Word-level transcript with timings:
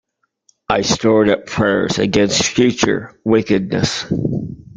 I 0.67 0.81
stored 0.81 1.29
up 1.29 1.45
prayers 1.45 1.99
against 1.99 2.41
future 2.43 3.19
wickedness. 3.23 4.07